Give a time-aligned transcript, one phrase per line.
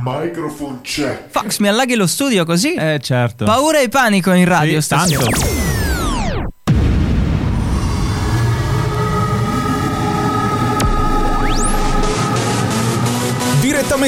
[0.00, 1.28] Microphone check.
[1.30, 2.74] Fox, mi allaghi lo studio così?
[2.74, 3.44] Eh, certo.
[3.44, 5.22] Paura e panico in radio Sì, stasera.
[5.24, 5.67] tanto.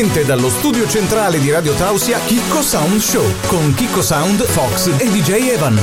[0.01, 5.11] Direttamente dallo studio centrale di Radio Tausia, Chicco Sound Show con Chicco Sound, Fox e
[5.11, 5.79] DJ Evan.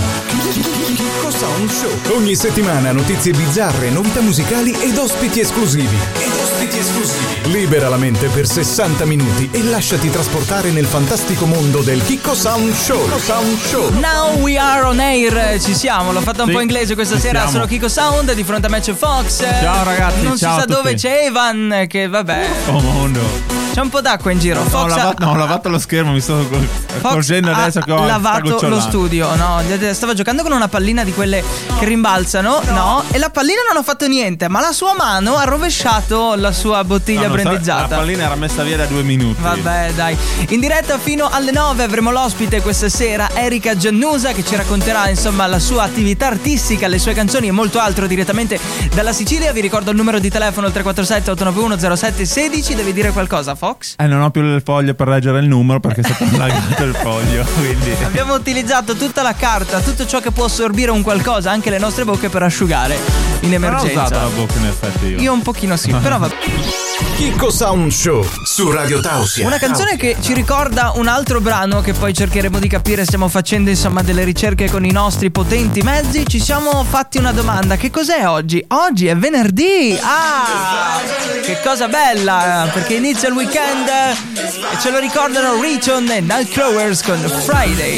[0.95, 2.15] Chicco Sound Show.
[2.15, 5.95] Ogni settimana notizie bizzarre, novità musicali ed ospiti esclusivi.
[6.17, 7.51] Ed ospiti esclusivi.
[7.51, 12.73] Libera la mente per 60 minuti e lasciati trasportare nel fantastico mondo del Chicco Sound
[12.73, 13.03] Show.
[13.03, 13.99] Chicco Sound Show.
[13.99, 17.41] Now we are on air, ci siamo, l'ho fatta un Sì, po' inglese questa sera,
[17.41, 17.51] siamo.
[17.51, 19.43] sono Kiko Sound, di fronte a me c'è Fox.
[19.61, 23.56] Ciao, ragazzi, Non ciao si a sa dove c'è Evan, che vabbè, Oh mondo.
[23.77, 24.59] C'è un po' d'acqua in giro.
[24.59, 27.91] No, ho Fox lavato, no, ho lavato lo schermo, mi sto Fox accorgendo adesso che
[27.91, 29.61] ho lavato lo studio, no?
[29.91, 31.43] Stava giocando con una pallina di quelle
[31.77, 33.03] che rimbalzano, no?
[33.11, 36.83] E la pallina non ha fatto niente, ma la sua mano ha rovesciato la sua
[36.83, 37.81] bottiglia No, no, brandizzata.
[37.81, 39.39] La pallina era messa via da due minuti.
[39.39, 40.17] Vabbè, dai.
[40.49, 45.45] In diretta fino alle 9 avremo l'ospite questa sera, Erika Giannusa, che ci racconterà insomma
[45.45, 48.59] la sua attività artistica, le sue canzoni e molto altro direttamente
[48.91, 49.51] dalla Sicilia.
[49.51, 52.73] Vi ricordo il numero di telefono il 347 891 0716.
[52.73, 53.66] Devi dire qualcosa, Fox?
[53.97, 56.95] Eh, non ho più il foglio per leggere il numero perché è stato allagato il
[56.95, 57.45] foglio.
[57.57, 57.91] Quindi.
[58.03, 62.03] Abbiamo utilizzato tutta la carta, tutto ciò che può assorbire un qualcosa, anche le nostre
[62.05, 62.97] bocche per asciugare
[63.41, 64.21] in Non ho usato emergenza.
[64.21, 65.19] la bocca in effetti io.
[65.19, 66.29] Io un pochino sì, però va
[67.15, 69.45] Chicco Sound Show su Radio Tausia.
[69.45, 73.69] Una canzone che ci ricorda un altro brano che poi cercheremo di capire, stiamo facendo
[73.69, 78.27] insomma delle ricerche con i nostri potenti mezzi, ci siamo fatti una domanda, che cos'è
[78.27, 78.63] oggi?
[78.69, 79.97] Oggi è venerdì!
[80.01, 80.99] Ah!
[81.43, 87.19] Che cosa bella, perché inizia il weekend e ce lo ricordano Riton e Nightcrawlers con
[87.19, 87.97] Friday.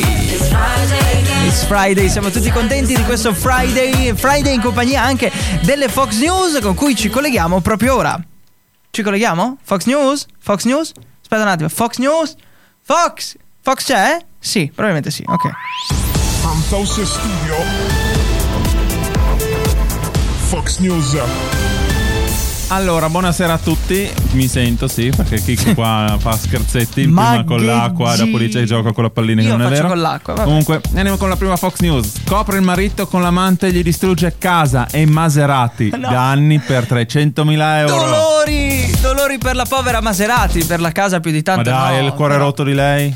[1.45, 6.59] It's Friday, siamo tutti contenti di questo Friday, Friday in compagnia anche delle Fox News
[6.61, 8.23] con cui ci colleghiamo proprio ora.
[8.91, 9.57] Ci colleghiamo?
[9.61, 10.25] Fox News?
[10.39, 10.91] Fox News?
[11.21, 11.69] Aspetta un attimo.
[11.69, 12.35] Fox News?
[12.81, 13.35] Fox?
[13.61, 14.17] Fox c'è?
[14.39, 15.23] Sì, probabilmente sì.
[15.27, 15.49] Ok.
[16.41, 17.55] From Tausia Studio.
[20.47, 21.78] Fox News.
[22.71, 24.07] Allora, buonasera a tutti.
[24.33, 28.65] Mi sento, sì, perché Chicco qua fa scherzetti Ma prima con l'acqua, dopo dice che
[28.67, 29.87] gioca con la pallina Io che non è vero.
[29.87, 30.45] con l'acqua, vabbè.
[30.45, 32.21] Comunque, andiamo con la prima Fox News.
[32.25, 35.91] Scopre il marito con l'amante e gli distrugge casa e Maserati.
[35.99, 36.09] No.
[36.11, 37.95] Danni per 300.000 euro.
[37.95, 38.89] Dolori!
[39.01, 41.69] Dolori per la povera Maserati, per la casa più di Ma tanto.
[41.69, 43.13] dai, no, il cuore però- rotto di lei?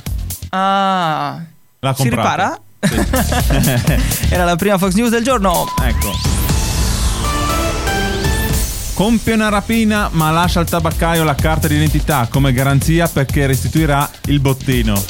[0.50, 1.40] Ah.
[1.80, 2.19] L'ha Si comprato.
[2.19, 2.59] ripara?
[4.30, 5.66] Era la prima Fox News del giorno.
[5.81, 6.12] Ecco.
[8.94, 14.40] Compie una rapina ma lascia al tabaccaio la carta d'identità come garanzia perché restituirà il
[14.40, 15.02] bottino.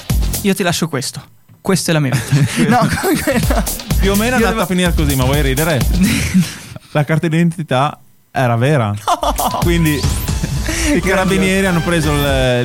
[0.42, 1.22] Io ti lascio questo.
[1.60, 2.70] Questa è la mia vita.
[2.82, 3.64] no, comunque no.
[4.00, 5.80] Più o meno è Io andata devo- a finire così, ma vuoi ridere?
[6.92, 8.00] La carta d'identità
[8.32, 8.94] era vera.
[9.62, 10.00] Quindi
[10.96, 12.20] i carabinieri hanno preso il-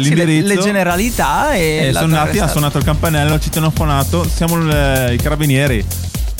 [0.05, 0.47] Sì, le, l'indirizzo.
[0.55, 1.61] le generalità e.
[1.61, 5.85] e l'hanno sono andati, ha suonato il campanello, ci hanno fonato, siamo il- i carabinieri.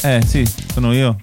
[0.03, 1.17] Eh sì, sono io.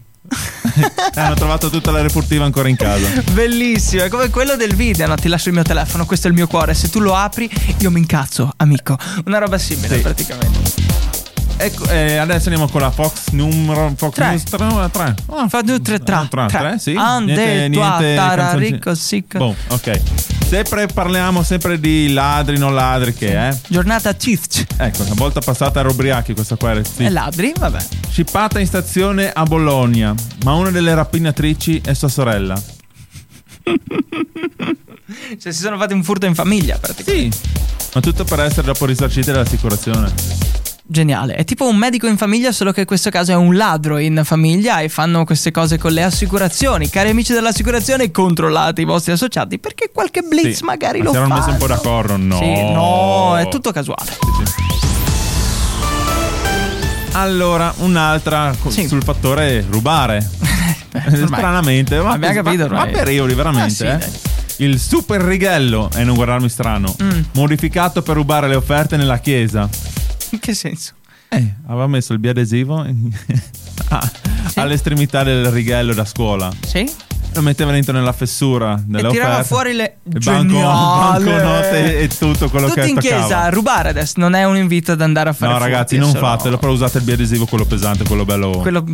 [1.16, 3.08] E hanno trovato tutta la refurtiva ancora in casa.
[3.32, 5.16] Bellissimo, è come quello del video, no?
[5.16, 7.50] Ti lascio il mio telefono, questo è il mio cuore, se tu lo apri
[7.80, 8.98] io mi incazzo, amico.
[9.26, 10.02] Una roba simile Sì.
[10.02, 11.05] praticamente.
[11.58, 14.30] Ecco, eh, adesso andiamo con la Fox numero Fox Tre.
[14.30, 14.90] News 3.
[14.92, 15.16] 3.
[15.48, 16.28] Fa due, tre, tre.
[16.30, 16.60] Tre, tre.
[16.60, 16.96] tre, sì.
[16.98, 19.38] Ande, Niente, tua, niente tararico, sic.
[19.38, 20.02] Boh, ok.
[20.48, 23.58] Sempre parliamo sempre di ladri, non ladri che eh.
[23.68, 24.66] Giornata Tift.
[24.78, 27.04] Ecco, la volta passata ero ubriachi questa qua era sì.
[27.06, 27.80] E ladri, vabbè.
[28.10, 32.62] Scippata in stazione a Bologna, ma una delle rapinatrici è sua sorella.
[35.38, 37.38] Cioè si sono fatti un furto in famiglia praticamente.
[37.38, 37.50] Sì.
[37.94, 40.12] Ma tutto per essere dopo risarcite dall'assicurazione.
[40.88, 41.34] Geniale.
[41.34, 44.22] È tipo un medico in famiglia, solo che in questo caso è un ladro in
[44.24, 46.90] famiglia e fanno queste cose con le assicurazioni.
[46.90, 50.64] Cari amici dell'assicurazione, controllate i vostri associati perché qualche blitz Sì.
[50.64, 51.46] magari Ma lo si erano fanno.
[51.46, 52.18] messi un po' d'accordo?
[52.18, 52.38] No.
[52.38, 54.12] Sì, no, è tutto casuale.
[54.12, 54.64] Sì, sì.
[57.14, 58.88] Allora, un'altra Sì.
[58.88, 60.28] sul fattore rubare.
[61.26, 63.88] Stranamente, ma, Abbiamo capito ma, ma periodi veramente.
[63.88, 64.64] Ah, sì, eh.
[64.66, 67.20] Il super righello, e non guardarmi strano, Mm.
[67.34, 69.68] modificato per rubare le offerte nella chiesa.
[70.36, 70.94] In che senso?
[71.30, 73.10] Eh, aveva messo il biadesivo in-
[73.90, 74.12] ah,
[74.56, 76.52] all'estremità del righello da scuola.
[76.66, 76.90] Sì?
[77.34, 79.48] Lo metteva dentro nella fessura delle e tirava offerte.
[79.48, 83.18] fuori le banco, banconote e tutto quello Tutti che in toccava.
[83.20, 86.14] chiesa a rubare adesso non è un invito ad andare a fare No, ragazzi, non
[86.14, 88.52] fatelo, però usate il biadesivo, quello pesante, quello bello.
[88.60, 88.86] quello,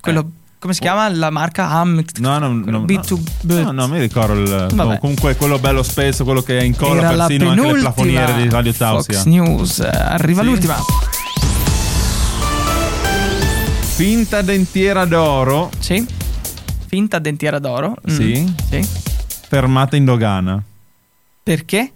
[0.00, 3.18] quello come si chiama la marca Ham No, no, no, B2
[3.62, 7.26] no, no, mi ricordo il, no, comunque quello bello spesso, quello che incolla Era la
[7.26, 9.14] persino anche le plafoniere di Radio Tausia.
[9.14, 10.46] Fox News arriva Sì.
[10.48, 10.76] l'ultima
[13.94, 16.06] Finta dentiera d'oro, sì
[16.86, 18.14] finta dentiera d'oro Mm.
[18.14, 18.54] Sì.
[18.70, 18.88] sì
[19.48, 20.60] fermata in dogana.
[21.42, 21.90] perché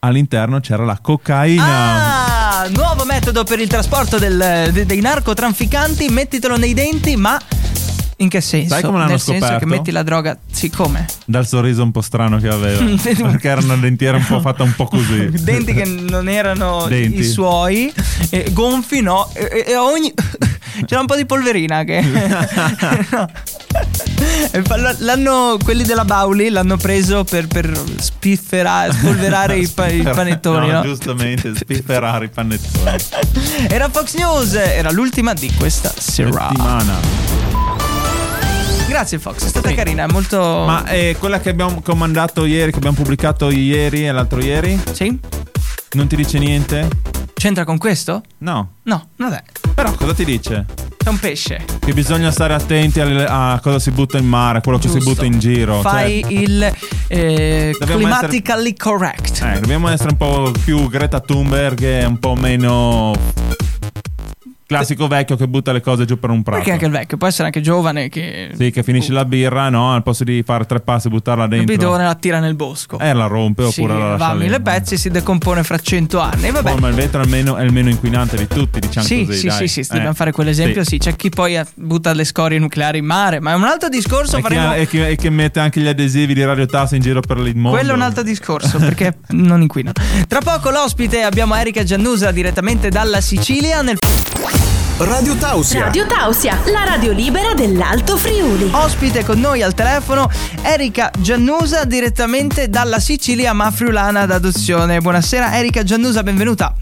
[0.00, 2.62] all'interno c'era la cocaina.
[2.62, 7.38] Ah, nuovo metodo per il trasporto del- de- dei narcotrafficanti, mettitelo nei denti, ma
[8.20, 8.74] in che senso?
[8.74, 9.66] Sai come l'hanno Nel senso che scoperto?
[9.66, 11.06] metti la droga, sì, come?
[11.24, 12.84] Dal sorriso un po' strano che aveva.
[13.02, 15.30] perché era una dentiera un po' fatta un po' così.
[15.40, 17.20] Denti che non erano Denti.
[17.20, 17.92] i suoi,
[18.28, 20.12] e gonfi no, e, e ogni...
[20.86, 22.00] c'era un po' di polverina che...
[23.10, 23.28] no.
[24.98, 30.82] L'hanno, quelli della Bauli l'hanno preso per, per spifferare, spolverare i, pa- i panettoni, no?
[30.82, 32.96] Giustamente, spifferare i panettoni.
[33.68, 36.48] Era Fox News, era l'ultima di questa serata.
[36.48, 37.39] Settimana.
[39.00, 40.38] Grazie Fox, è stata carina, è molto...
[40.66, 45.18] Ma eh, quella che abbiamo comandato ieri, che abbiamo pubblicato ieri e l'altro ieri, Sì?
[45.92, 46.86] non ti dice niente?
[47.32, 48.20] C'entra con questo?
[48.40, 48.72] No.
[48.82, 49.42] No, vabbè,
[49.74, 50.66] Però cosa ti dice?
[51.02, 51.64] è un pesce.
[51.78, 54.98] Che bisogna stare attenti alle- a cosa si butta in mare, a quello che si
[54.98, 55.10] Giusto.
[55.12, 55.80] butta in giro.
[55.80, 56.74] Fai Cioè, il
[57.08, 59.40] eh, climatically correct.
[59.42, 63.12] eh, dobbiamo essere un po' più Greta Thunberg e un po' meno
[64.76, 66.58] classico vecchio che butta le cose giù per un prato.
[66.58, 69.92] Perché anche il vecchio può essere anche giovane che Sì, che finisce la birra, no?
[69.92, 71.74] Al posto di fare tre passi e buttarla il dentro.
[71.74, 72.98] bidone la tira nel bosco.
[72.98, 75.78] Eh, la rompe sì, oppure la lascia va a mille pezzi e si decompone fra
[75.78, 76.50] cento anni.
[76.50, 76.72] Vabbè.
[76.72, 79.24] Oh, ma il vetro è, il meno, è il meno inquinante di tutti, diciamo Sì,
[79.26, 79.38] così.
[79.38, 79.56] sì, dai.
[79.56, 79.94] sì, sì, sì, Eh.
[79.94, 80.82] dobbiamo fare quell'esempio.
[80.84, 80.88] Sì.
[80.90, 84.36] Sì, c'è chi poi butta le scorie nucleari in mare, ma è un altro discorso.
[84.36, 87.20] E faremo- e chi- e chi mette anche gli adesivi di Radio Tasso in giro
[87.20, 87.76] per il mondo.
[87.76, 89.94] Quello è un altro discorso perché non inquinano.
[90.28, 93.82] Tra poco l'ospite abbiamo Erika Giannusa direttamente dalla Sicilia.
[93.82, 93.98] Nel
[95.00, 95.84] Radio Tausia.
[95.84, 98.68] Radio Tausia, la radio libera dell'Alto Friuli.
[98.72, 100.30] ospite con noi al telefono
[100.60, 105.00] Erika Giannusa direttamente dalla Sicilia ma friulana d'adozione.
[105.00, 106.74] Buonasera Erika Giannusa, benvenuta.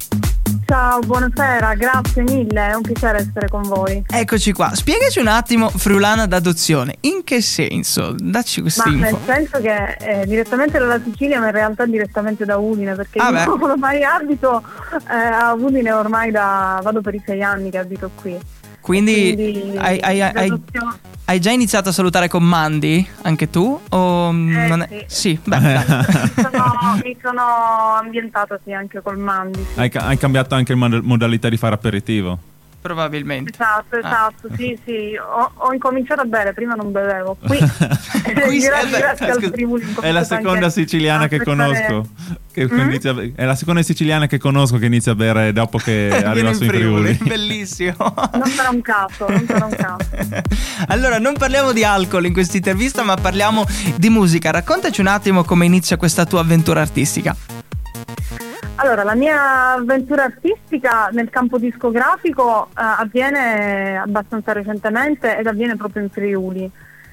[0.70, 4.05] Ciao, buonasera, grazie mille, è un piacere essere con voi.
[4.06, 4.75] Eccoci qua.
[4.75, 6.97] Spiegaci un attimo friulana d'adozione.
[7.00, 8.15] In che senso?
[8.15, 9.19] Dacci Ma questa nel info.
[9.25, 13.59] senso che eh, direttamente dalla Sicilia, ma in realtà direttamente da Udine, perché Ah, io
[13.65, 14.62] ormai abito
[15.11, 18.38] eh, a Udine ormai da vado per i sei anni che abito qui.
[18.88, 20.62] Quindi, Quindi hai, hai- hai-
[21.26, 23.06] hai già iniziato a salutare con Mandy?
[23.20, 23.79] Anche tu?
[23.90, 25.85] O mm, non è- Sì, beh, dai.
[25.85, 27.43] mi sono, mi sono
[28.00, 29.58] ambientata sì anche col Mandi.
[29.75, 29.79] sì.
[29.79, 32.38] Hai, ca- hai cambiato anche modalità di fare aperitivo.
[32.88, 33.52] Probabilmente.
[33.52, 33.99] Esatto, Ah.
[33.99, 37.37] esatto, sì, sì, ho, ho incominciato a bere, prima non bevevo.
[37.46, 42.06] Qui, Qui grazie, grazie al Scusa, Friuli, ho è la seconda siciliana che conosco.
[42.52, 42.81] Che Mm?
[42.81, 46.52] inizia a è la seconda siciliana che conosco che inizia a bere dopo che arriva
[46.52, 47.19] su in Friuli.
[47.23, 47.94] Bellissimo.
[48.32, 50.43] Non sarà un caso, non sarà un caso.
[50.88, 53.64] allora, non parliamo di alcol in questa intervista, ma parliamo
[53.96, 54.50] di musica.
[54.50, 57.37] Raccontaci un attimo come inizia questa tua avventura artistica.
[58.80, 66.04] Allora, la mia avventura artistica nel campo discografico eh, avviene abbastanza recentemente ed avviene proprio
[66.04, 66.70] in Friuli,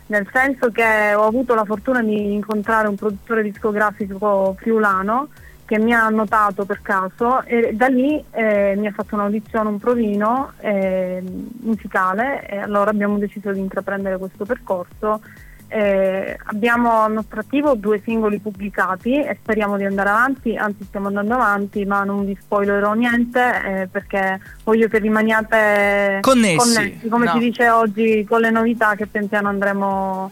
[0.07, 5.29] nel senso che ho avuto la fortuna di incontrare un produttore discografico friulano
[5.65, 9.79] che mi ha notato per caso e da lì eh, mi ha fatto un'audizione, un
[9.79, 11.23] provino eh,
[11.62, 15.19] musicale e allora abbiamo deciso di intraprendere questo percorso
[15.67, 21.07] eh, abbiamo al nostro attivo due singoli pubblicati e speriamo di andare avanti, anzi stiamo
[21.07, 27.31] andando avanti, ma non vi spoilerò niente eh, perché voglio che rimaniate Connessi, come no.
[27.33, 30.31] si dice oggi, con le novità che pian piano andremo,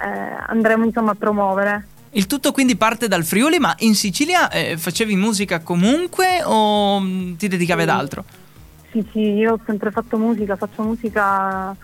[0.00, 1.86] eh, andremo insomma, a promuovere.
[2.10, 7.34] Il tutto quindi parte dal Friuli, ma in Sicilia eh, facevi musica comunque o mm,
[7.34, 8.24] ti dedicavi ad altro?
[8.90, 11.76] Sì, sì, io ho sempre fatto musica, faccio musica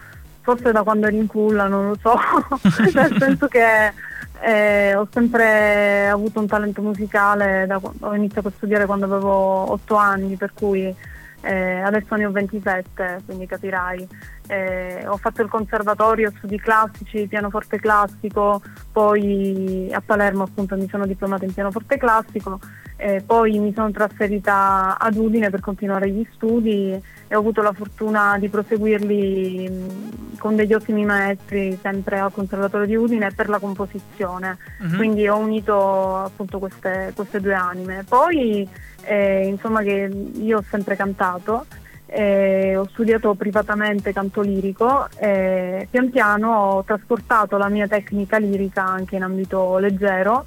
[0.42, 2.14] forse da quando ero in culla, non lo so,
[2.92, 3.92] nel senso che
[4.40, 9.94] eh, ho sempre avuto un talento musicale, da ho iniziato a studiare quando avevo 8
[9.94, 10.94] anni, per cui
[11.42, 14.08] eh, adesso ne ho 27, quindi capirai.
[14.46, 21.06] Eh, ho fatto il conservatorio, studi classici, pianoforte classico, poi a Palermo appunto mi sono
[21.06, 22.60] diplomata in pianoforte classico,
[22.96, 27.72] eh, poi mi sono trasferita ad Udine per continuare gli studi e ho avuto la
[27.72, 33.58] fortuna di proseguirli mh, con degli ottimi maestri sempre al Conservatorio di Udine per la
[33.58, 34.58] composizione.
[34.80, 34.96] Mhm.
[34.96, 38.04] Quindi ho unito appunto queste, queste due anime.
[38.08, 38.68] Poi
[39.04, 41.66] eh, insomma che io ho sempre cantato,
[42.06, 48.84] eh, ho studiato privatamente canto lirico e pian piano ho trasportato la mia tecnica lirica
[48.84, 50.46] anche in ambito leggero,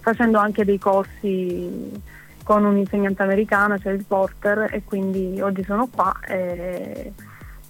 [0.00, 1.90] facendo anche dei corsi
[2.44, 7.12] con un insegnante americano, cioè il Porter, e quindi oggi sono qua e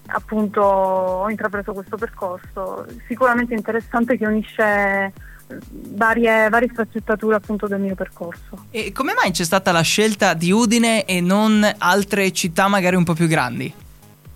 [0.07, 2.85] appunto ho intrapreso questo percorso.
[3.07, 5.12] Sicuramente interessante che unisce
[5.71, 8.67] varie, varie sfaccettature appunto del mio percorso.
[8.71, 13.05] E come mai c'è stata la scelta di Udine e non altre città magari un
[13.05, 13.73] po' più grandi?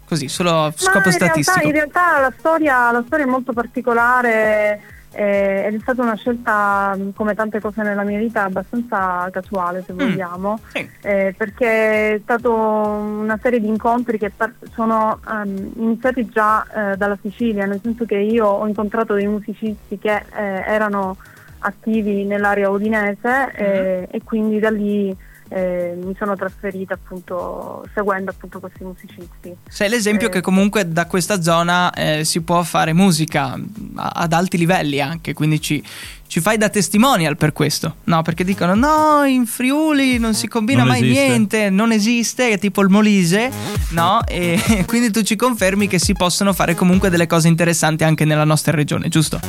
[0.07, 1.67] Così, solo a scopo in realtà- statistico.
[1.67, 4.97] in realtà la storia, la storia è molto particolare.
[5.13, 9.83] Eh, ed è stata una scelta, mh, come tante cose nella mia vita, abbastanza casuale
[9.87, 9.97] se Mm.
[9.97, 10.89] vogliamo, Sì.
[11.03, 16.97] eh, perché è stato una serie di incontri che par- sono ehm, iniziati già eh,
[16.97, 21.17] dalla Sicilia, nel senso che io ho incontrato dei musicisti che eh, erano
[21.61, 25.15] attivi nell'area udinese eh, e quindi da lì
[25.49, 29.55] eh, mi sono trasferita appunto seguendo appunto questi musicisti.
[29.69, 30.31] Sei l'esempio Eh.
[30.31, 33.59] che comunque da questa zona eh, si può fare musica
[33.97, 35.83] a- ad alti livelli anche, quindi ci,
[36.27, 37.97] ci fai da testimonial per questo.
[38.05, 41.27] No, perché dicono no, in Friuli non si combina Non mai esiste.
[41.27, 43.51] niente, non esiste, è tipo il Molise,
[43.91, 44.21] no?
[44.27, 48.45] E quindi tu ci confermi che si possono fare comunque delle cose interessanti anche nella
[48.45, 49.41] nostra regione, giusto?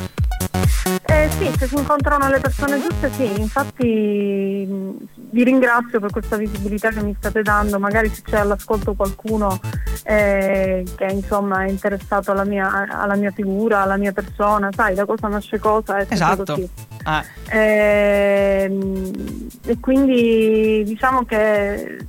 [1.06, 4.66] Eh, sì, se si incontrano le persone giuste sì, infatti
[5.32, 9.58] vi ringrazio per questa visibilità che mi state dando, magari se c'è all'ascolto qualcuno
[10.04, 15.04] eh, che insomma è interessato alla mia, alla mia figura, alla mia persona, sai da
[15.04, 16.44] cosa nasce cosa, è sempre Esatto.
[16.54, 16.68] così.
[17.04, 19.10] Ah, Ehm,
[19.66, 22.06] e quindi diciamo che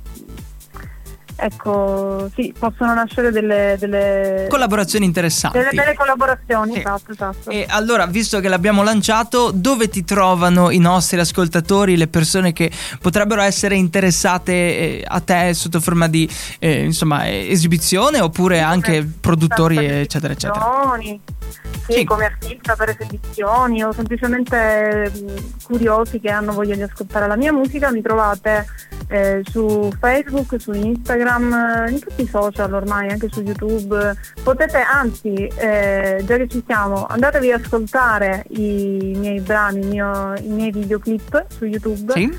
[1.42, 5.58] ecco sì possono nascere delle, delle, collaborazioni interessanti.
[5.58, 6.78] delle, delle collaborazioni Sì.
[6.78, 12.06] esatto esatto E allora, visto che l'abbiamo lanciato, dove ti trovano i nostri ascoltatori, le
[12.06, 12.70] persone che
[13.00, 19.04] potrebbero essere interessate eh, a te sotto forma di eh, insomma, eh, esibizione oppure anche
[19.20, 20.96] produttori, eccetera, eccetera?
[21.00, 22.04] Sì, Sì.
[22.04, 27.52] come artista per esibizioni o semplicemente mh, curiosi che hanno voglia di ascoltare la mia
[27.52, 28.66] musica, mi trovate
[29.12, 31.52] eh, su Facebook, su Instagram,
[31.86, 34.14] eh, in tutti i social ormai, anche su YouTube.
[34.42, 40.34] Potete anzi, eh, già che ci siamo, andatevi ad ascoltare i miei brani, il mio-
[40.40, 42.34] i miei videoclip su YouTube Sì?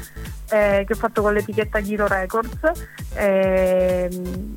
[0.49, 2.57] eh, che ho fatto con l'etichetta Giro Records.
[3.15, 4.53] ehm,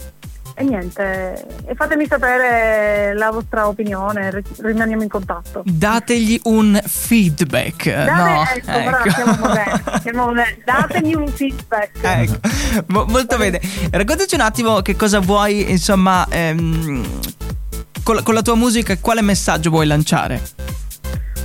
[0.58, 5.62] e niente, e fatemi sapere la vostra opinione, ri- rimaniamo in contatto.
[5.66, 7.92] Dategli un feedback.
[7.92, 10.62] Date, no, ecco, brava, siamo moderni, siamo moderni.
[10.64, 11.90] Dategli un feedback.
[12.16, 12.38] Ecco,
[12.86, 13.60] mo- molto bene.
[13.90, 17.06] Raccontaci un attimo che cosa vuoi, insomma, ehm,
[18.02, 20.40] con, la, con la tua musica, quale messaggio vuoi lanciare?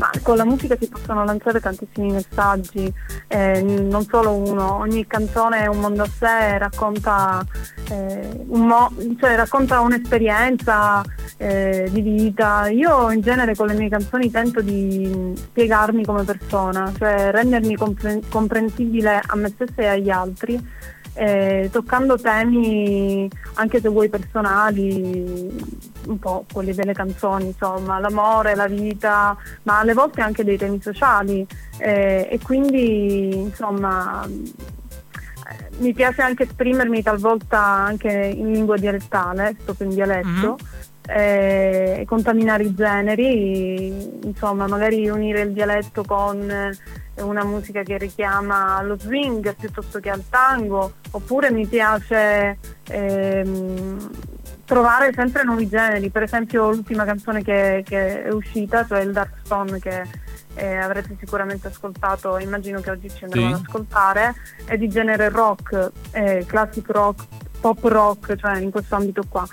[0.01, 2.91] Ma con la musica si possono lanciare tantissimi messaggi,
[3.27, 7.45] eh, non solo uno, ogni canzone è un mondo a sé, racconta,
[7.87, 11.03] eh, un mo- cioè, racconta un'esperienza
[11.37, 12.67] eh, di vita.
[12.69, 18.21] Io in genere con le mie canzoni tento di spiegarmi come persona, cioè rendermi compre-
[18.27, 20.59] comprensibile a me stessa e agli altri.
[21.13, 25.49] Eh, toccando temi anche se vuoi personali,
[26.07, 30.81] un po' quelli delle canzoni, insomma, l'amore, la vita, ma alle volte anche dei temi
[30.81, 31.45] sociali
[31.77, 39.87] eh, e quindi insomma eh, mi piace anche esprimermi talvolta anche in lingua dialettale, proprio
[39.87, 40.57] in dialetto.
[41.07, 43.87] eh, E contaminare i generi,
[44.23, 46.71] insomma, magari unire il dialetto con eh,
[47.17, 54.09] una musica che richiama lo swing piuttosto che al tango, oppure mi piace ehm,
[54.65, 59.33] trovare sempre nuovi generi, per esempio l'ultima canzone che, che è uscita, cioè il Dark
[59.43, 60.03] Stone che
[60.55, 63.53] eh, avrete sicuramente ascoltato, immagino che oggi ci andremo Sì.
[63.53, 67.23] ad ascoltare, è di genere rock, eh, classic rock,
[67.61, 69.47] pop rock, cioè in questo ambito qua.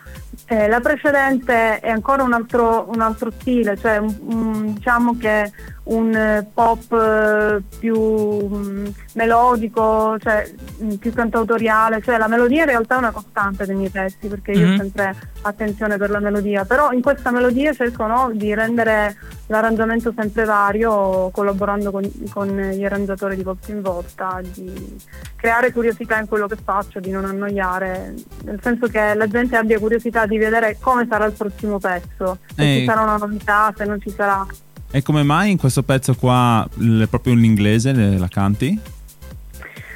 [0.46, 5.52] Eh, la precedente è ancora un altro, un altro stile, cioè un- un- diciamo che
[5.84, 7.98] un eh, pop eh, più
[8.48, 10.50] mm, melodico, cioè
[10.82, 14.52] mm, più cantautoriale, cioè la melodia in realtà è una costante dei miei testi perché
[14.52, 14.72] io Mhm.
[14.72, 19.16] ho sempre attenzione per la melodia, però in questa melodia cerco no, di rendere
[19.48, 24.96] l'arrangiamento sempre vario collaborando con, con gli arrangiatori di volta in volta, di
[25.36, 28.14] creare curiosità in quello che faccio, di non annoiare,
[28.44, 32.74] nel senso che la gente abbia curiosità di vedere come sarà il prossimo pezzo, se
[32.74, 32.78] Eh.
[32.80, 34.46] ci sarà una novità, se non ci sarà.
[34.90, 38.80] E come mai in questo pezzo qua l- proprio in inglese le- la canti?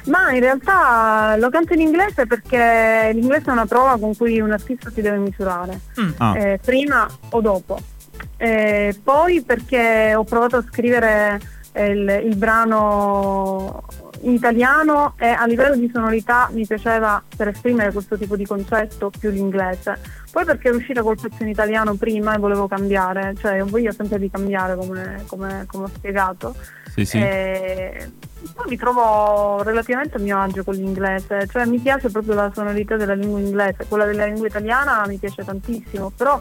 [0.05, 4.51] Ma in realtà lo canto in inglese perché l'inglese è una prova con cui un
[4.51, 5.79] artista si deve misurare,
[6.17, 7.79] Ah, eh, prima o dopo.
[8.43, 11.39] Eh, poi perché ho provato a scrivere
[11.71, 13.85] eh, il, il brano
[14.31, 19.29] italiano e a livello di sonorità mi piaceva per esprimere questo tipo di concetto più
[19.29, 19.97] l'inglese.
[20.31, 23.91] Poi perché ero uscita col pezzo in italiano prima e volevo cambiare, cioè ho voglia
[23.91, 26.55] sempre di cambiare come, come- come ho spiegato.
[26.93, 27.17] sì, sì.
[27.17, 28.11] E
[28.51, 32.97] poi mi trovo relativamente a mio agio con l'inglese, cioè mi piace proprio la sonorità
[32.97, 36.39] della lingua inglese, quella della lingua italiana mi piace tantissimo, però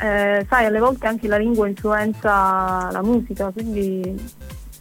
[0.00, 4.18] eh, sai alle volte anche la lingua influenza la musica, quindi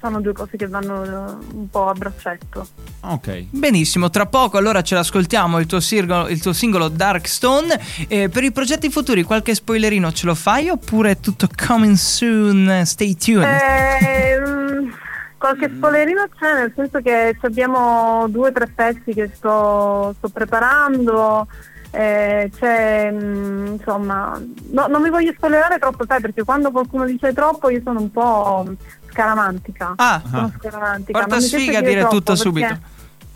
[0.01, 2.67] sono due cose che vanno eh, un po' a braccetto.
[3.01, 3.45] Ok.
[3.51, 7.79] Benissimo, tra poco allora ce l'ascoltiamo il tuo, singolo, il tuo singolo Darkstone.
[8.07, 12.81] Eh, per i progetti futuri qualche spoilerino ce lo fai oppure è tutto coming soon?
[12.85, 13.43] Stay tuned.
[13.43, 14.89] Eh, mm,
[15.37, 21.47] qualche spoilerino c'è, nel senso che abbiamo due o tre pezzi che sto, sto preparando.
[21.93, 27.33] eh, c'è mm, insomma no- non mi voglio spoilerare troppo sai perché quando qualcuno dice
[27.33, 28.65] troppo io sono un po'
[29.11, 32.79] scaramantica Ah, sono scaramantica porta sfiga a dire tutto troppo, perché subito.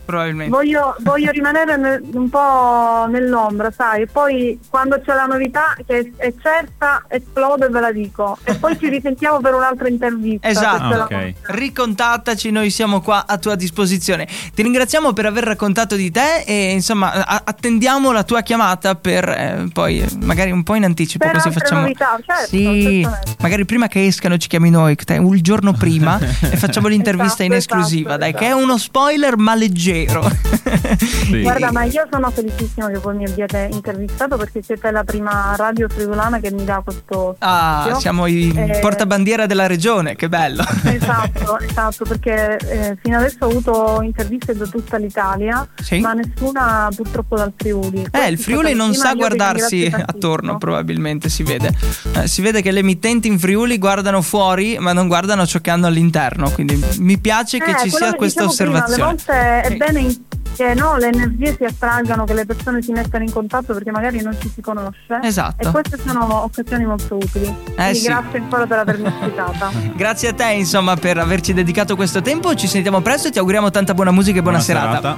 [0.06, 0.50] Probabilmente.
[0.50, 6.12] Voglio, voglio rimanere nel- un po' nell'ombra, sai, e poi quando c'è la novità che
[6.16, 8.38] è, è certa esplodo e ve la dico.
[8.44, 10.46] E poi ci risentiamo per un'altra intervista.
[10.48, 10.76] Esatto.
[10.76, 11.10] se ce la Ok.
[11.10, 11.32] facciamo.
[11.58, 14.26] Ricontattaci, noi siamo qua a tua disposizione.
[14.54, 19.28] Ti ringraziamo per aver raccontato di te e insomma a- attendiamo la tua chiamata per
[19.28, 23.06] eh, poi eh, magari un po' in anticipo Per così facciamo novità, certo, Sì,
[23.40, 27.74] magari prima che escano ci chiami noi un giorno prima e facciamo l'intervista in Esatto,
[27.80, 28.44] esclusiva, esatto, dai, esatto.
[28.44, 29.95] che è uno spoiler ma leggero.
[30.06, 31.40] Sì.
[31.42, 35.88] Guarda, ma io sono felicissima che voi mi abbiate intervistato perché siete la prima radio
[35.88, 38.00] friulana che mi dà questo Ah, spazio.
[38.00, 40.64] siamo i Eh, portabandiera della regione, che bello.
[40.84, 46.00] Esatto, esatto, perché eh, fino adesso ho avuto interviste da tutta l'Italia, Sì.
[46.00, 48.06] ma nessuna purtroppo dal Friuli.
[48.10, 51.72] Eh, il Friuli non sa guardarsi attorno, probabilmente si vede.
[52.14, 55.70] Eh, si vede che le emittenti in Friuli guardano fuori, ma non guardano ciò che
[55.70, 56.50] hanno all'interno.
[56.50, 59.02] Quindi mi piace che ci sia questa osservazione.
[59.02, 59.76] alle volte è Sì.
[59.86, 60.24] Bene in-
[60.56, 64.22] che no, le energie si attraggano, che le persone si mettano in contatto perché magari
[64.22, 65.18] non ci si conosce.
[65.22, 65.68] Esatto.
[65.68, 67.54] E queste sono occasioni molto utili.
[67.74, 68.06] Quindi sì.
[68.06, 69.70] grazie ancora per avermi ospitata.
[69.94, 72.54] Grazie a te, insomma, per averci dedicato questo tempo.
[72.54, 75.16] Ci sentiamo presto e ti auguriamo tanta buona musica e buona, serata.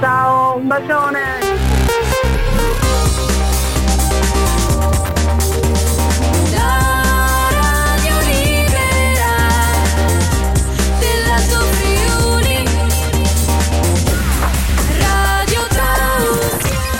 [0.00, 1.93] Ciao, un bacione.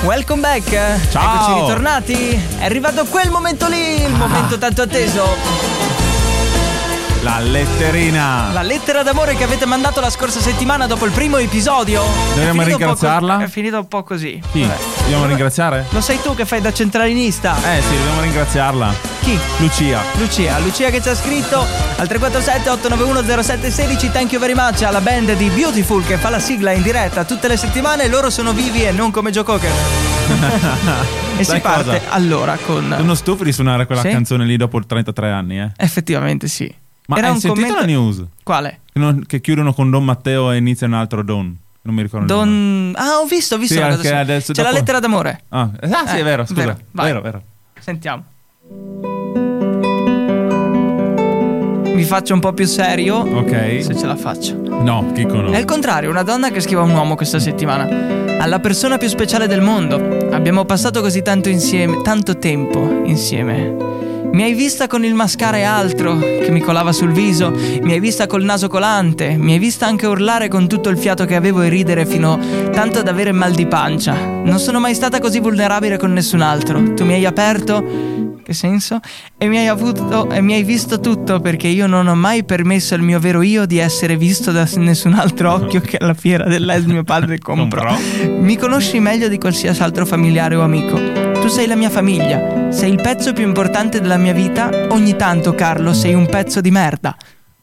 [0.05, 1.09] Welcome back.
[1.11, 1.35] Ciao.
[1.35, 2.41] Eccoci ritornati.
[2.59, 5.25] È arrivato quel momento lì, il momento tanto atteso.
[7.25, 8.51] La letterina.
[8.53, 12.03] La lettera d'amore che avete mandato la scorsa settimana dopo il primo episodio.
[12.35, 13.45] Dobbiamo po' co- ringraziarla?
[13.45, 14.39] È finito un po' così.
[14.53, 14.61] Chi?
[14.61, 14.77] Vabbè.
[15.01, 15.87] Dobbiamo ringraziare?
[15.89, 17.57] Lo sai tu che fai da centralinista?
[17.77, 18.95] Eh sì, dobbiamo ringraziarla.
[19.23, 19.39] Chi?
[19.57, 20.03] Lucia.
[20.19, 25.01] Lucia, Lucia che ci ha scritto al 347 891 0716 Thank you very much alla
[25.01, 28.85] band di Beautiful che fa la sigla in diretta tutte le settimane Loro sono vivi
[28.85, 29.73] e non come Joe Cocker
[31.37, 32.01] E si Sai parte cosa?
[32.11, 34.11] allora con Sono stufo di suonare quella Sì?
[34.11, 35.71] canzone lì dopo 33 anni, eh.
[35.77, 38.25] Effettivamente sì Ma Era hai sentito commento- la news?
[38.43, 38.81] Quale?
[38.93, 41.55] Che, non- che chiudono con Don Matteo e inizia un altro Don.
[41.83, 42.93] Non mi ricordo il nome.
[42.93, 42.95] Don...
[42.97, 44.53] Ah ho visto, ho visto Sì, ora anche adesso.
[44.53, 46.61] C'è la dopo- lettera d'amore Ah, eh, ah, sì, Eh, è vero, scusa.
[46.63, 46.77] vero.
[46.93, 47.43] Vero, vero.
[47.79, 48.25] Sentiamo
[51.95, 53.83] Mi faccio un po' più serio Ok.
[53.83, 55.51] Se ce la faccio No, Chico no.
[55.53, 57.87] È il contrario, una donna che scrive a un uomo questa settimana.
[58.39, 59.97] Alla persona più speciale del mondo.
[60.33, 63.94] Abbiamo passato così tanto insieme, tanto tempo insieme.
[64.35, 68.01] Mi hai vista con il mascara e altro che mi colava sul viso, mi hai
[68.01, 71.63] vista col naso colante, mi hai vista anche urlare con tutto il fiato che avevo
[71.63, 72.37] e ridere fino
[72.73, 74.13] tanto ad avere mal di pancia.
[74.15, 76.95] Non sono mai stata così vulnerabile con nessun altro.
[76.95, 78.99] Tu mi hai aperto che senso?
[79.39, 82.95] E mi hai avuto e mi hai visto tutto perché io non ho mai permesso
[82.95, 86.87] al mio vero io di essere visto da nessun altro occhio che alla fiera dell'ES
[86.87, 87.39] mio padre.
[87.41, 87.97] Comprò.
[88.27, 91.24] Mi conosci meglio di qualsiasi altro familiare o amico.
[91.45, 94.71] Tu sei la mia famiglia, sei il pezzo più importante della mia vita.
[94.89, 97.15] Ogni tanto, Carlo, sei un pezzo di merda.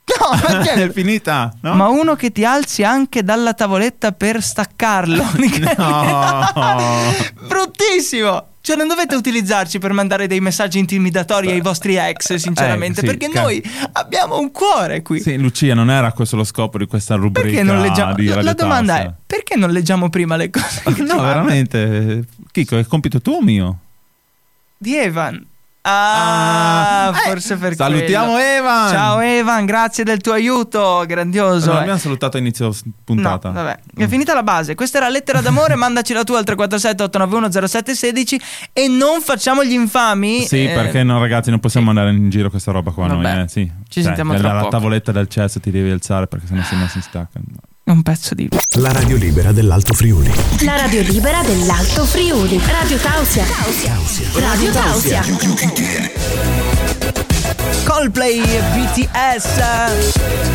[0.04, 0.74] No, perché?
[0.86, 1.74] è finita, no?
[1.74, 5.24] Ma uno che ti alzi anche dalla tavoletta per staccarlo.
[5.78, 7.14] No.
[7.48, 8.48] Bruttissimo!
[8.62, 13.10] Cioè, non dovete utilizzarci per mandare dei messaggi intimidatori ai vostri ex, sinceramente, Eh, sì,
[13.10, 15.20] perché ca- noi abbiamo un cuore qui.
[15.20, 18.14] Sì, Lucia, non era questo lo scopo di questa rubrica perché non leggiamo?
[18.14, 20.84] di La, la domanda è: perché non leggiamo prima le cose?
[21.02, 22.26] No, veramente.
[22.52, 23.80] Chico, è compito tuo o mio?
[24.78, 25.44] Di Evan.
[25.84, 28.48] Ah, Ah, eh, forse per salutiamo quello.
[28.48, 28.90] Evan.
[28.90, 31.68] Ciao Evan, grazie del tuo aiuto, grandioso.
[31.68, 31.80] Non eh.
[31.80, 32.72] abbiamo salutato a inizio
[33.04, 33.50] puntata.
[33.50, 34.76] No, vabbè, è finita la base.
[34.76, 35.76] Questa era lettera d'amore.
[35.76, 38.42] mandaci la tua al 347 891 0716
[38.74, 40.42] e non facciamo gli infami.
[40.46, 43.08] Sì, eh, perché no, ragazzi, non possiamo andare in giro questa roba qua.
[43.08, 43.34] Vabbè.
[43.34, 43.72] Noi, eh, sì.
[43.90, 44.70] Ci sentiamo tra la, poco.
[44.70, 47.40] tavoletta del cesso ti devi alzare perché sennò se no si stacca.
[47.92, 48.48] Un pezzo di.
[48.78, 50.32] La radio libera dell'Alto Friuli.
[50.62, 52.58] La radio libera dell'Alto Friuli.
[52.66, 53.44] Radio Tausia.
[54.36, 55.22] Radio Tausia.
[57.86, 59.60] Coldplay e BTS.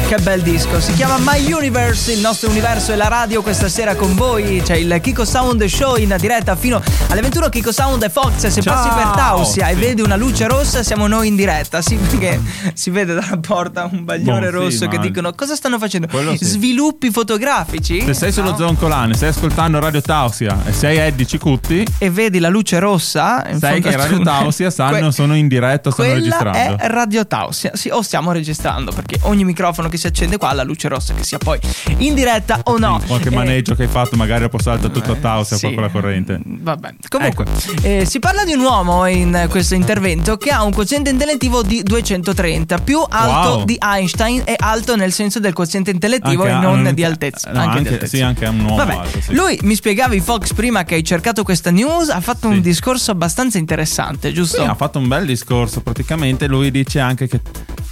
[0.08, 3.96] Che bel disco, si chiama My Universe, il nostro universo è la radio questa sera
[3.96, 4.62] con voi.
[4.64, 7.48] C'è il Kiko Sound Show in diretta fino alle 21.
[7.48, 8.46] Kiko Sound e Fox.
[8.46, 8.74] Se Ciao!
[8.74, 9.80] passi per Tausia e Sì.
[9.80, 11.82] vedi una luce rossa, siamo noi in diretta.
[11.82, 12.40] Sì, perché
[12.74, 16.08] si vede dalla porta un bagliore sì, rosso che ma- dicono cosa stanno facendo?
[16.36, 16.44] Sì.
[16.44, 18.00] Sviluppi fotografici?
[18.04, 18.56] Se sei sullo No?
[18.56, 23.80] zoncolane, stai ascoltando Radio Tausia e sei Eddie Cicutti, e vedi la luce rossa, sai
[23.80, 24.20] che Radio.
[24.22, 26.78] Tausia sanno, Que- sono in diretta, stanno registrando.
[26.78, 30.52] è Radio Tausia, sì, o stiamo registrando perché ogni microfono che si accende qua ha
[30.54, 31.59] la luce rossa, che sia poi
[31.98, 33.00] in diretta o no.
[33.06, 35.74] Qualche Eh, maneggio che hai fatto, magari dopo salta tutto a Tausia sì.
[35.74, 36.40] con la corrente.
[36.42, 37.44] Vabbè, comunque,
[37.82, 41.82] eh, si parla di un uomo in questo intervento che ha un quoziente intellettivo di
[41.82, 43.64] 230, più alto Wow.
[43.64, 47.50] di Einstein e alto nel senso del quoziente intellettivo Anche e non di altezza.
[47.52, 48.16] no, anche di anche- altezza.
[48.16, 49.35] sì, anche un uomo Vabbè, alto, sì.
[49.35, 52.61] lui mi spiegavi, Fox, prima che hai cercato questa news, ha fatto un Sì.
[52.62, 54.62] discorso abbastanza interessante, giusto?
[54.62, 55.80] Sì, ha fatto un bel discorso.
[55.82, 57.40] Praticamente lui dice anche che,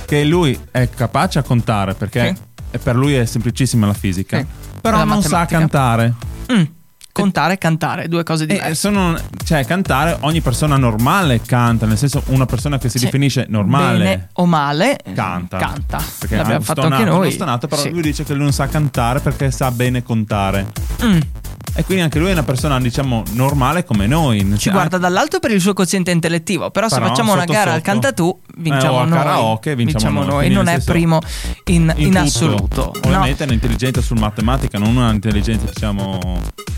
[0.06, 2.42] che lui è capace a contare perché Sì.
[2.72, 4.38] e per lui è semplicissima la fisica.
[4.38, 4.46] Sì.
[4.80, 5.58] Però La non sa matematica.
[5.58, 6.14] cantare.
[6.52, 6.62] Mm,
[7.14, 8.74] Contare e cantare, due cose E diverse.
[8.74, 13.04] sono, cioè, cantare, ogni persona normale canta, nel senso, una persona che si Sì.
[13.04, 15.56] definisce normale Bene o male canta.
[15.58, 16.02] Canta.
[16.18, 17.30] Perché L'abbiamo fatto stonato, anche noi.
[17.30, 17.90] stonato, però Sì.
[17.90, 20.72] lui dice che lui non sa cantare perché sa bene contare.
[21.04, 21.18] Mm,
[21.76, 24.54] E quindi anche lui è una persona, diciamo, normale come noi.
[24.58, 27.70] Ci guarda dall'alto per il suo quoziente intellettivo, però, se Però facciamo una sotto gara
[27.72, 27.90] al sotto.
[27.90, 29.18] cantatù, vinciamo Eh, noi.
[29.18, 30.28] karaoke, vinciamo noi.
[30.28, 30.38] noi.
[30.38, 31.18] Quindi Non è primo
[31.66, 32.18] in, in tutto.
[32.18, 32.92] assoluto.
[32.94, 33.00] No.
[33.08, 36.18] Ovviamente è un'intelligenza sul matematica, non un'intelligenza, diciamo,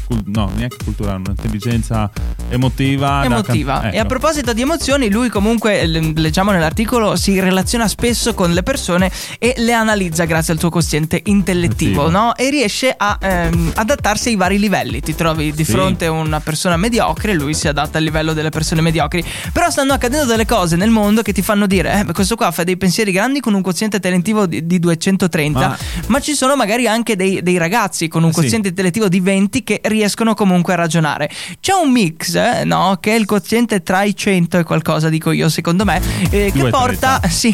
[0.07, 2.11] cul- no, neanche culturale, un'intelligenza
[2.49, 3.25] emotiva.
[3.25, 3.81] Emotiva.
[3.81, 4.07] can- E a ecco.
[4.09, 9.73] proposito di emozioni, lui comunque, leggiamo nell'articolo, si relaziona spesso con le persone e le
[9.73, 12.11] analizza grazie al suo quoziente intellettivo, Intellettivo.
[12.11, 12.35] no?
[12.37, 15.01] E riesce a ehm, adattarsi ai vari livelli.
[15.01, 15.73] Ti trovi di Sì.
[15.73, 19.25] fronte a una persona mediocre, lui si adatta al livello delle persone mediocri.
[19.53, 22.65] Però stanno accadendo delle cose nel mondo che ti fanno dire, eh, questo qua fa
[22.65, 25.79] dei pensieri grandi con un quoziente intellettivo di, di 230, ma...
[26.07, 29.63] Ma- ci sono magari anche dei, dei ragazzi con un Eh quoziente intellettivo di 20
[29.63, 31.31] che riescono comunque a ragionare.
[31.61, 32.97] C'è un mix, eh, no?
[33.01, 36.01] Che è il quoziente tra i 100 e qualcosa, dico io, secondo me,
[36.31, 36.71] eh, che 2,30.
[36.71, 37.53] porta, sì,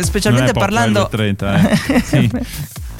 [0.00, 1.10] specialmente poco, parlando...
[1.10, 2.02] eh, 2,30, eh.
[2.02, 2.30] Sì.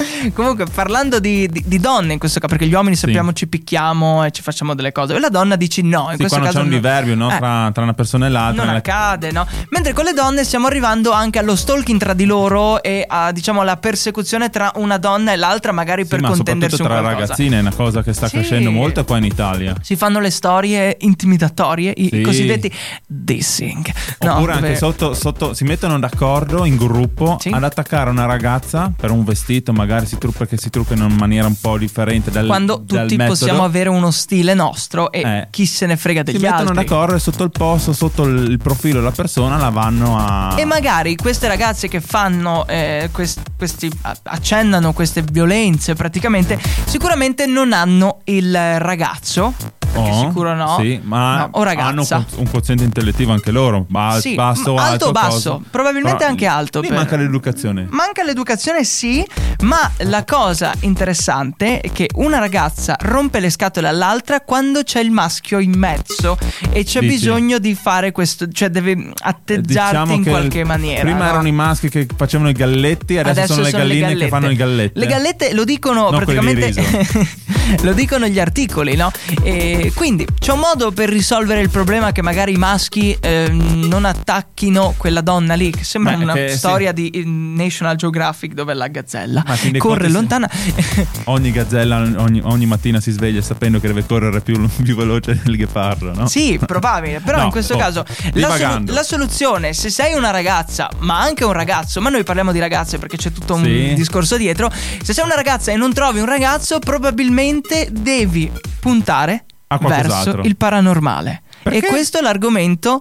[0.35, 4.25] Comunque, parlando di, di- di donne in questo caso, perché gli uomini sappiamo ci picchiamo
[4.25, 6.05] e ci facciamo delle cose, e la donna dici no.
[6.11, 8.65] In Sì, questo caso c'è un diverbio no, Eh, tra, tra una persona e l'altra.
[8.65, 9.47] non nella- accade, no?
[9.71, 13.61] Mentre con le donne stiamo arrivando anche allo stalking tra di loro e a, diciamo,
[13.61, 17.21] alla persecuzione tra una donna e l'altra, magari Sì, per ma contendersi un tra qualcosa.
[17.21, 18.35] ragazzine è una cosa che sta Sì.
[18.37, 19.75] crescendo molto qua in Italia.
[19.81, 22.21] Si fanno le storie intimidatorie, i, i Sì.
[22.23, 22.73] cosiddetti
[23.07, 23.87] dissing.
[24.21, 27.51] No, Oppure anche dove- sotto, sotto si mettono d'accordo in gruppo Sì.
[27.51, 31.47] ad attaccare una ragazza per un vestito, magari si trucca che si truccano in maniera
[31.47, 33.39] un po' differente dal quando dal tutti metodo.
[33.39, 35.47] possiamo avere uno stile nostro e Eh.
[35.51, 36.75] chi se ne frega si degli mettono altri.
[36.85, 40.65] d'accordo e sotto il posto, sotto il il profilo della persona la vanno a E
[40.65, 43.91] magari queste ragazze che fanno eh, quest- questi
[44.25, 49.55] accennano queste violenze praticamente sicuramente non hanno il ragazzo
[49.93, 52.05] perché Oh, sicuro no Sì, ma No, hanno
[52.37, 55.51] un, quoziente intellettivo anche loro, ba- Sì, basso, alto alto, o basso?
[55.57, 55.65] cosa.
[55.71, 57.87] Probabilmente Però anche alto per- manca l'educazione.
[57.91, 59.25] Manca l'educazione sì,
[59.63, 65.11] ma la cosa interessante è che una ragazza rompe le scatole all'altra quando c'è il
[65.11, 66.37] maschio in mezzo
[66.71, 67.13] e c'è Dici?
[67.15, 71.03] bisogno di fare questo, cioè deve atteggiarti Diciamo in che qualche maniera.
[71.03, 71.29] Prima no?
[71.29, 74.99] erano i maschi che facevano i galletti, adesso, sono le galline che fanno i galletti.
[74.99, 76.73] Le gallette lo dicono Non praticamente.
[77.83, 79.11] lo dicono gli articoli, no?
[79.43, 84.05] E quindi c'è un modo per risolvere il problema che magari i maschi ehm, non
[84.05, 86.59] attacchino quella donna lì, che sembra Beh, una che sì.
[86.59, 89.45] storia di eh, National Geographic dove la gazzella
[89.79, 90.13] corre sì.
[90.13, 90.51] lontana.
[91.25, 95.57] Ogni gazzella ogni, ogni mattina si sveglia sapendo che deve correre più, più veloce del
[95.57, 96.27] ghepardo, no?
[96.27, 100.31] Sì, probabile, però No, in questo oh, caso la, solu- la soluzione, se sei una
[100.31, 103.95] ragazza, ma anche un ragazzo, ma noi parliamo di ragazze perché c'è tutto un Sì.
[103.95, 104.71] discorso dietro,
[105.03, 107.52] se sei una ragazza e non trovi un ragazzo, probabilmente
[107.91, 109.45] devi puntare
[109.81, 111.43] verso il paranormale.
[111.63, 111.87] Perché?
[111.87, 113.01] E questo è l'argomento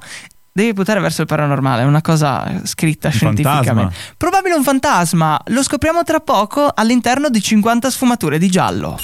[0.54, 3.74] Devi puntare verso il paranormale, è una cosa scritta Un scientificamente.
[3.74, 4.14] fantasma.
[4.18, 9.00] Probabile un fantasma, lo scopriamo tra poco all'interno di 50 sfumature di giallo.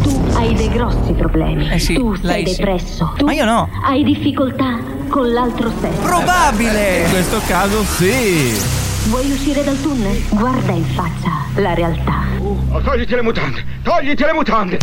[0.00, 1.68] Tu hai dei grossi problemi.
[1.68, 2.56] Eh sì, tu sei lei sì.
[2.56, 3.12] depresso.
[3.16, 3.68] Tu Ma io no.
[3.84, 6.00] Hai difficoltà con l'altro sesso.
[6.02, 7.02] Probabile!
[7.02, 8.79] In questo caso sì.
[9.08, 10.22] Vuoi uscire dal tunnel?
[10.28, 12.22] Guarda in faccia la realtà.
[12.38, 13.64] Oh, togliti le mutande!
[13.82, 14.78] Togliti le mutande!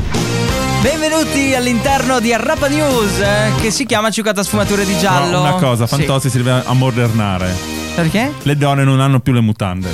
[0.82, 5.38] Benvenuti all'interno di Arrapa News eh, che si chiama 50 sfumature di giallo.
[5.38, 5.96] No, una cosa, Sì.
[5.96, 7.54] Fantozzi si deve ammodernare.
[7.96, 8.34] Perché?
[8.42, 9.90] Le donne non hanno più le mutande.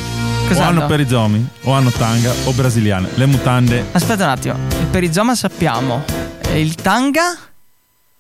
[0.48, 0.88] Cosa o hanno hanno?
[0.88, 3.10] perizomi, o hanno tanga, o brasiliane.
[3.14, 6.04] Le mutande Aspetta un attimo, il perizoma sappiamo.
[6.50, 7.38] E il tanga?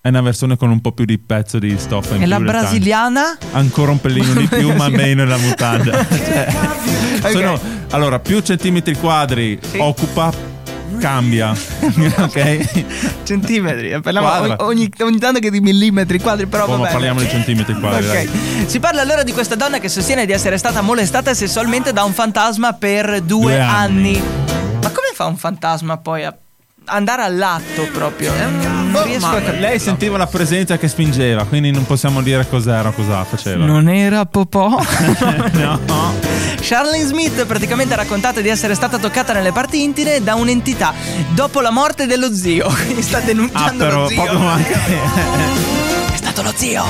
[0.06, 2.38] È una versione con un po' più di pezzo di stoffa in E più la
[2.38, 2.60] le taglie.
[2.60, 3.38] brasiliana?
[3.54, 6.06] Ancora un pelino di più, ma meno nella mutanda.
[7.24, 7.58] Cioè, sono-
[7.92, 10.30] allora, più centimetri quadri occupa,
[11.00, 11.52] cambia.
[12.20, 13.24] ok?
[13.24, 13.98] Centimetri.
[14.02, 14.56] parliamo Quadra.
[14.66, 16.92] ogni, ogni tanto che di millimetri quadri, però vabbè.
[16.92, 18.06] parliamo di centimetri quadri.
[18.06, 18.26] dai.
[18.28, 18.70] Ok.
[18.70, 22.12] Si parla allora di questa donna che sostiene di essere stata molestata sessualmente da un
[22.12, 24.18] fantasma per due, Due anni.
[24.18, 24.22] anni.
[24.82, 26.36] Ma come fa un fantasma poi a
[26.88, 28.34] andare all'atto proprio?
[28.34, 29.60] Eh, non riesco a capire.
[29.60, 33.65] lei sentiva la presenza che spingeva, quindi non possiamo dire cos'era, cosa faceva.
[33.65, 34.77] Non era Popò?
[35.53, 36.13] no.
[36.60, 40.93] Charlene Smith praticamente ha raccontato di essere stata toccata nelle parti intime da un'entità
[41.29, 42.67] dopo la morte dello zio.
[42.86, 44.23] Quindi sta Ah, denunciando però lo zio.
[44.23, 46.01] proprio anche.
[46.34, 46.84] Stato lo zio.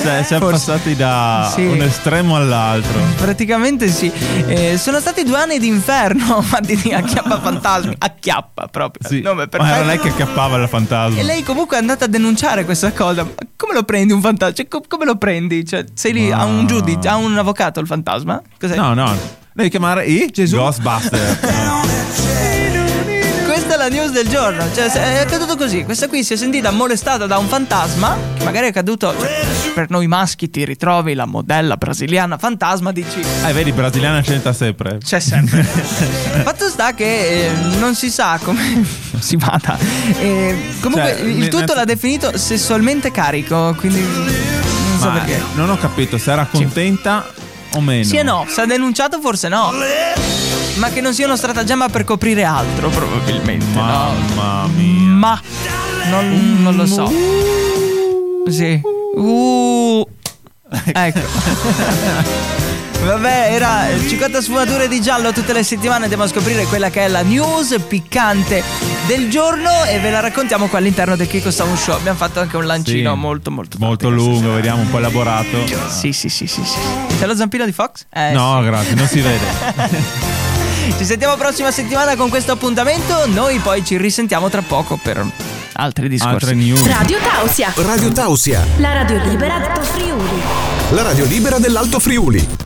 [0.00, 1.64] Cioè, siamo passati da Sì.
[1.64, 3.00] un estremo all'altro.
[3.16, 4.12] Praticamente sì.
[4.46, 7.96] Eh, sono stati due anni d'inferno fatti di acchiappa fantasmi.
[7.98, 9.08] Acchiappa proprio.
[9.08, 9.22] Sì.
[9.22, 11.18] Nome Ma era lei che accappava il fantasma.
[11.18, 13.24] E lei comunque è andata a denunciare questa cosa.
[13.24, 14.54] Ma come lo prendi un fantasma?
[14.54, 15.66] Cioè, co- come lo prendi?
[15.66, 18.40] Cioè, sei lì, ha un giudice, ha un avvocato il fantasma?
[18.56, 18.76] Cos'è?
[18.76, 19.18] No, no.
[19.52, 20.54] Devi chiamare i Gesù?
[20.54, 22.22] Ghostbuster.
[23.84, 24.64] La news del giorno.
[24.74, 25.84] Cioè, è accaduto così.
[25.84, 28.16] Questa qui si è sentita molestata da un fantasma.
[28.38, 29.14] Che magari è accaduto.
[29.20, 29.44] cioè,
[29.74, 33.20] per noi maschi ti ritrovi la modella brasiliana fantasma, dici.
[33.44, 34.96] Eh, vedi, brasiliana scelta sempre.
[35.04, 35.62] C'è sempre.
[36.44, 38.82] Fatto sta che eh, non si sa come
[39.20, 39.76] si vada.
[40.18, 43.74] Eh, comunque Cioè, il tutto ne- l'ha definito sessualmente carico.
[43.78, 45.42] Quindi non so Ma perché.
[45.56, 47.26] non ho capito se era contenta
[47.74, 48.04] o meno.
[48.04, 49.72] Sì e no, se ha denunciato forse no.
[50.76, 53.64] Ma che non sia uno stratagemma per coprire altro, probabilmente.
[53.74, 54.12] no?
[54.34, 55.08] Mamma mia.
[55.10, 55.40] Ma
[56.10, 57.10] non, non lo so.
[58.50, 58.80] Sì.
[59.16, 60.06] Uh.
[60.92, 61.20] Ecco.
[63.04, 66.02] Vabbè, era 50 sfumature di giallo tutte le settimane.
[66.04, 68.62] Andiamo a scoprire quella che è la news piccante
[69.06, 71.94] del giorno e ve la raccontiamo qua all'interno del Kiko Sound Show.
[71.96, 73.18] Abbiamo fatto anche un lancino Sì.
[73.18, 75.66] molto, molto Molto lungo, vediamo un po' elaborato.
[75.88, 76.78] Sì, sì, sì, sì, sì.
[77.18, 78.06] C'è lo zampino di Fox?
[78.10, 78.64] Eh, no, sì.
[78.66, 80.42] grazie, non si vede.
[80.92, 83.26] Ci sentiamo prossima settimana con questo appuntamento.
[83.26, 85.24] Noi poi ci risentiamo tra poco per
[85.74, 86.34] altri discorsi.
[86.34, 86.86] Altre news.
[86.86, 90.42] Radio Tausia, Radio Tausia, la radio libera d'Alto Friuli.
[90.90, 92.63] la radio libera dell'Alto Friuli.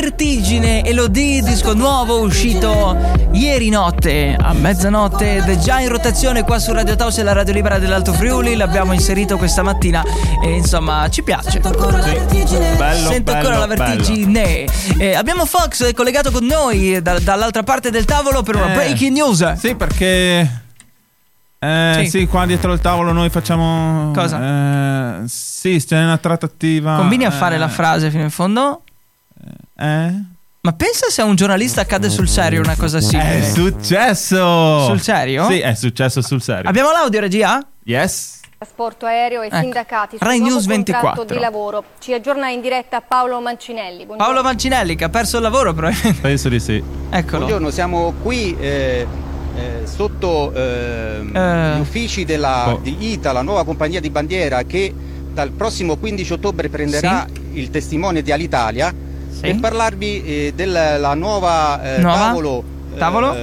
[0.00, 0.84] Vertigine.
[0.84, 2.94] Elodie, disco nuovo uscito
[3.32, 7.32] ieri notte a mezzanotte ed è già in rotazione qua su Radio Taos e la
[7.32, 8.56] radio libera dell'Alto Friuli.
[8.56, 10.02] L'abbiamo inserito questa mattina
[10.44, 11.50] e insomma ci piace.
[11.52, 12.74] Sento ancora la vertigine.
[12.76, 14.64] Bello, Sento bello, ancora la vertigine.
[14.98, 18.74] Eh, abbiamo Fox collegato con noi da- dall'altra parte del tavolo per una Eh.
[18.74, 19.54] breaking news.
[19.54, 20.64] Sì, perché.
[21.58, 22.08] Eh, Sì.
[22.10, 22.26] sì.
[22.26, 24.10] qua dietro il tavolo noi facciamo.
[24.12, 24.40] Cosa?
[25.22, 26.96] Eh, sì, c'è una trattativa.
[26.96, 28.82] Combini a fare eh, la frase fino in fondo.
[29.78, 30.10] Eh?
[30.60, 33.38] Ma pensa se a un giornalista accade sul serio una cosa simile.
[33.38, 34.84] È successo!
[34.86, 35.46] Sul serio?
[35.48, 36.68] Sì, è successo sul serio.
[36.68, 37.64] Abbiamo l'audio, regia?
[37.84, 38.34] Yes.
[38.58, 39.56] trasporto aereo e Ecco.
[39.58, 40.72] sindacati sul Rai News contratto
[41.22, 41.24] 24.
[41.24, 41.84] di lavoro.
[42.00, 44.06] Ci aggiorna in diretta Paolo Mancinelli.
[44.06, 44.24] Buongiorno.
[44.24, 46.20] Paolo Mancinelli che ha perso il lavoro probabilmente.
[46.22, 46.82] Penso di sì.
[47.10, 47.38] Eccolo.
[47.38, 49.06] Buongiorno, siamo qui eh,
[49.56, 51.74] eh, sotto ehm, Eh.
[51.76, 52.78] gli uffici della, Oh.
[52.82, 54.92] di ITA, la nuova compagnia di bandiera che
[55.32, 58.92] dal prossimo 15 ottobre prenderà il testimone di Alitalia
[59.36, 59.40] Sì.
[59.42, 62.18] per parlarvi eh, della nuova, eh, Nuova?
[62.18, 63.36] tavolo, eh, Tavolo?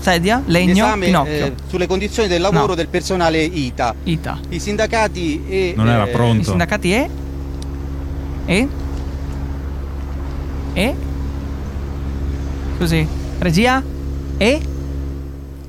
[0.00, 0.42] Sedia?
[0.44, 0.72] di Legno?
[0.72, 1.32] esame Pinocchio.
[1.32, 2.74] eh, sulle condizioni del lavoro No.
[2.74, 3.94] del personale ITA.
[4.04, 4.38] Ita.
[4.48, 6.44] I sindacati e Non era eh, I pronto.
[6.44, 7.10] sindacati e?
[8.46, 8.68] E?
[10.72, 10.94] E?
[12.78, 13.06] Scusi,
[13.38, 13.82] regia?
[14.38, 14.60] E?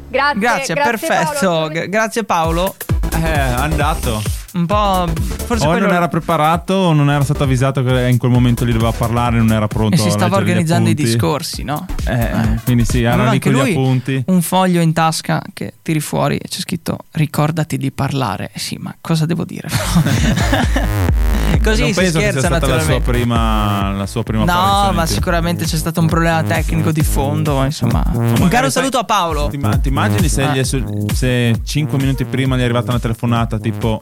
[0.08, 1.40] Grazie, Grazie, perfetto.
[1.50, 1.68] Paolo.
[1.70, 2.76] Gra- grazie Paolo.
[3.22, 4.22] Eh, andato.
[4.54, 5.08] Un po'.
[5.46, 5.86] Forse o quello.
[5.88, 9.38] non era preparato o non era stato avvisato che in quel momento lì doveva parlare,
[9.38, 11.86] non era pronto e si a stava gli organizzando i discorsi, no?
[12.06, 14.24] Eh, quindi sì, era Aveva lì con gli appunti.
[14.28, 18.52] un foglio in tasca che tiri fuori e c'è scritto ricordati di parlare.
[18.54, 19.70] Eh Sì, ma cosa devo dire?
[21.64, 24.92] Così non si penso che sia scherza stata la sua prima, la sua prima No,
[24.94, 27.64] ma sicuramente c'è stato un problema tecnico di fondo.
[27.64, 29.48] Insomma, un caro saluto a Paolo.
[29.50, 33.00] Ti, ma- ti immagini se, gli su- se 5 minuti prima gli è arrivata una
[33.00, 34.02] telefonata tipo...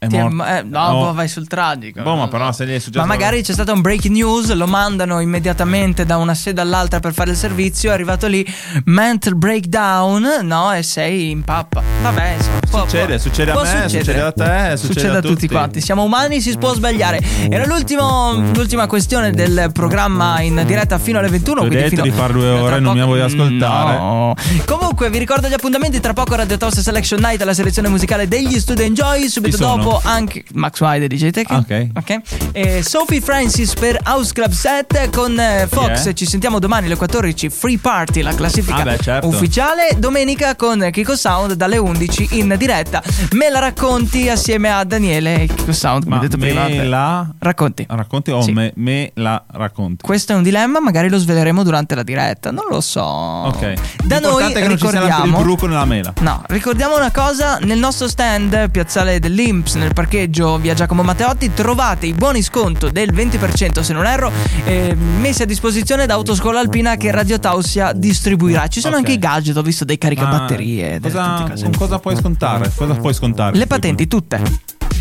[0.00, 0.44] È Ti è- morto.
[0.52, 1.04] eh, no, Oh.
[1.06, 2.00] boh, vai sul tragico.
[2.02, 3.00] Boh, ma però se gli è successo...
[3.04, 7.12] Ma magari c'è stata un breaking news, lo mandano immediatamente da una sede all'altra per
[7.12, 8.46] fare il servizio, è arrivato lì,
[8.84, 10.72] mental breakdown, no?
[10.72, 11.82] E sei in pappa.
[12.02, 13.88] Vabbè, insomma, può può- succede, può- succede a me, succedere.
[13.98, 15.48] succede a te, succede a tutti tutti.
[15.48, 15.80] quanti.
[15.80, 17.20] Siamo umani, si può sbagliare.
[17.48, 21.60] Era l'ultima questione del programma in diretta fino alle 21.
[21.60, 23.98] Ti ho quindi detto fino- di far due ore, non mi poco- voglio ascoltare.
[23.98, 24.34] No.
[24.64, 26.00] Comunque, vi ricordo gli appuntamenti.
[26.00, 29.28] Tra poco Radio Toast Selection Night, la selezione musicale degli Studio Enjoy.
[29.28, 31.50] Subito dopo anche Max Wide DJ Tech.
[31.50, 31.86] Ok.
[31.96, 32.20] Ok.
[32.52, 36.08] E Sophie Francis per House Club 7 con eh, Fox.
[36.08, 36.12] È?
[36.12, 37.48] Ci sentiamo domani alle 14.
[37.50, 39.26] Free Party, la classifica Ah, beh, certo.
[39.28, 39.90] ufficiale.
[39.98, 43.02] Domenica con Kiko Sound dalle 11 in diretta.
[43.32, 46.04] Me la racconti assieme a Daniele Sound.
[46.04, 46.84] Ma detto me prima.
[46.84, 47.86] la Racconti.
[47.88, 48.52] racconti o Sì.
[48.52, 50.04] me, me la racconti?
[50.04, 52.50] Questo è un dilemma, magari lo sveleremo durante la diretta.
[52.50, 53.00] Non lo so.
[53.02, 53.74] Ok.
[54.04, 55.40] Da noi che non ci sia il ricordiamo.
[55.40, 56.12] bruco nella mela.
[56.20, 62.06] No, ricordiamo una cosa, nel nostro stand Piazzale dell'Imps, nel parcheggio via Giacomo Matteotti, trovate
[62.06, 64.30] i buoni sconto del 20% se non erro,
[64.64, 68.66] eh, messi a disposizione da Autoscuola Alpina che Radio Tausia distribuirà.
[68.66, 69.00] Ci sono Ok.
[69.00, 70.98] anche i gadget, ho visto dei caricabatterie.
[71.00, 71.62] delle Cosa, cose.
[71.64, 72.47] con cosa puoi scontare?
[72.74, 73.56] Cosa puoi scontare?
[73.56, 74.40] Le patenti, tutte.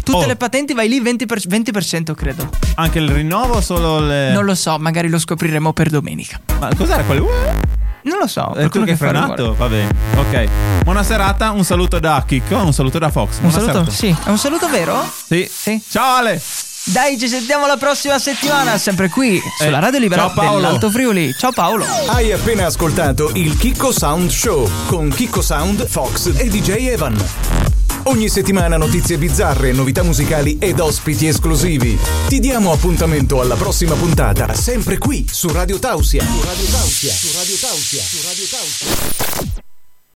[0.04, 0.26] Tutte Oh.
[0.26, 2.50] le patenti vai lì 20%, 20% credo.
[2.76, 4.32] Anche il rinnovo o solo le.
[4.32, 6.40] Non lo so, magari lo scopriremo per domenica.
[6.60, 7.20] Ma cos'era quel.
[8.04, 8.52] Non lo so.
[8.52, 9.54] È qualcuno tu che hai frenato?
[9.56, 9.94] Va bene.
[10.16, 10.48] Ok.
[10.84, 13.40] Buona serata, un saluto da Chicco, un saluto da Fox.
[13.42, 13.92] Un Buona saluto?
[13.92, 13.92] serata.
[13.92, 15.04] Sì, è un saluto vero?
[15.26, 15.46] Sì.
[15.52, 15.82] Sì.
[15.90, 16.42] Ciao Ale.
[16.90, 20.56] Dai, ci sentiamo la prossima settimana, sempre qui sulla Eh, Radio Libera ciao Paolo.
[20.56, 21.34] dell'Alto Friuli.
[21.38, 21.86] Ciao Paolo.
[22.08, 27.16] Hai appena ascoltato il Chicco Sound Show con Chicco Sound, Fox e DJ Evan.
[28.04, 31.98] Ogni settimana notizie bizzarre, novità musicali ed ospiti esclusivi.
[32.30, 36.24] Ti diamo appuntamento alla prossima puntata, sempre qui su Radio Tausia.
[36.24, 39.66] Su Radio Tausia, su Radio Tausia, su Radio Tausia.